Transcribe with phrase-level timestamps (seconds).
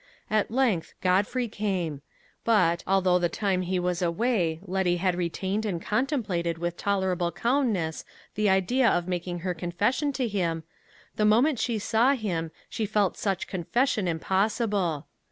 [0.31, 2.01] At length Godfrey came.
[2.43, 7.29] But, although all the time he was away Letty had retained and contemplated with tolerable
[7.29, 8.03] calmness
[8.33, 10.63] the idea of making her confession to him,
[11.17, 15.05] the moment she saw him she felt such confession impossible.